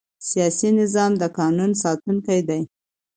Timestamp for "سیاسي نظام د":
0.29-1.23